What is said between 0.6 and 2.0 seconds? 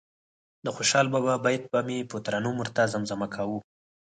د خوشال بابا بیت به مې